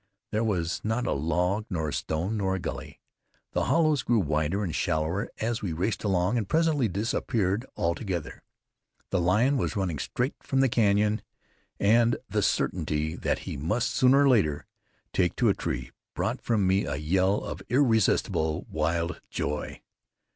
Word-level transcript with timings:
There 0.31 0.43
was 0.43 0.81
not 0.83 1.05
a 1.05 1.11
log, 1.11 1.67
nor 1.69 1.89
a 1.89 1.93
stone, 1.93 2.35
nor 2.37 2.55
a 2.55 2.59
gully. 2.59 2.99
The 3.51 3.65
hollows 3.65 4.01
grew 4.01 4.17
wider 4.17 4.63
and 4.63 4.73
shallower 4.73 5.29
as 5.37 5.61
we 5.61 5.73
raced 5.73 6.03
along, 6.03 6.39
and 6.39 6.49
presently 6.49 6.87
disappeared 6.87 7.67
altogether. 7.77 8.41
The 9.11 9.21
lion 9.21 9.57
was 9.57 9.75
running 9.75 9.99
straight 9.99 10.33
from 10.41 10.59
the 10.59 10.69
canyon, 10.69 11.21
and 11.79 12.17
the 12.27 12.41
certainty 12.41 13.15
that 13.15 13.45
he 13.47 13.57
must 13.57 13.91
sooner 13.91 14.23
or 14.23 14.27
later 14.29 14.65
take 15.13 15.35
to 15.35 15.49
a 15.49 15.53
tree, 15.53 15.91
brought 16.15 16.41
from 16.41 16.65
me 16.65 16.83
a 16.85 16.95
yell 16.95 17.43
of 17.43 17.61
irresistible 17.69 18.65
wild 18.71 19.21
joy. 19.29 19.83